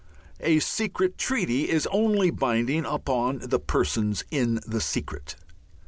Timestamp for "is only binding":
1.69-2.85